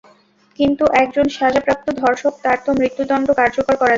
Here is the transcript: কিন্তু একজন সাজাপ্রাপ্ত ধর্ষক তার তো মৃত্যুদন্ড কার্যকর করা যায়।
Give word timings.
কিন্তু 0.59 0.83
একজন 1.03 1.25
সাজাপ্রাপ্ত 1.37 1.87
ধর্ষক 2.01 2.33
তার 2.43 2.57
তো 2.65 2.71
মৃত্যুদন্ড 2.79 3.27
কার্যকর 3.39 3.73
করা 3.73 3.79
যায়। 3.79 3.89